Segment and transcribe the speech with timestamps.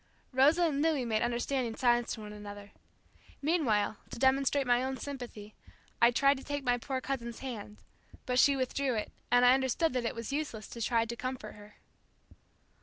[0.33, 2.71] Rosa and Louis made understanding signs to one another.
[3.39, 5.53] Meanwhile to demonstrate my own sympathy,
[6.01, 7.77] I tried to take my poor cousin's hand,
[8.25, 11.51] but she withdrew it, and I understood that it was useless to try to comfort
[11.51, 11.75] her.